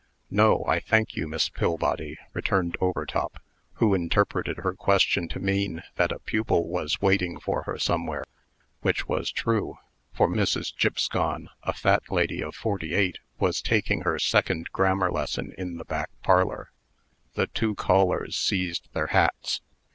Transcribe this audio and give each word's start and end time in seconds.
"No, 0.31 0.65
I 0.67 0.79
thank 0.79 1.15
you, 1.15 1.27
Miss 1.27 1.47
Pillbody," 1.49 2.17
returned 2.33 2.75
Overtop, 2.81 3.39
who 3.73 3.93
interpreted 3.93 4.57
her 4.57 4.73
question 4.73 5.27
to 5.27 5.39
mean 5.39 5.83
that 5.93 6.11
a 6.11 6.17
pupil 6.17 6.67
was 6.67 6.99
waiting 7.03 7.39
for 7.39 7.61
her 7.65 7.77
somewhere 7.77 8.23
which 8.81 9.07
was 9.07 9.31
true; 9.31 9.77
for 10.11 10.27
Mrs. 10.27 10.75
Gipscon, 10.75 11.49
a 11.61 11.71
fat 11.73 12.09
lady 12.11 12.41
of 12.43 12.55
forty 12.55 12.95
eight, 12.95 13.19
was 13.37 13.61
taking 13.61 14.01
her 14.01 14.17
second 14.17 14.71
grammar 14.71 15.11
lesson 15.11 15.53
in 15.55 15.77
the 15.77 15.85
back 15.85 16.09
parlor. 16.23 16.71
The 17.35 17.45
two 17.45 17.75
callers 17.75 18.35
seized 18.35 18.91
their 18.93 19.05
hats. 19.13 19.61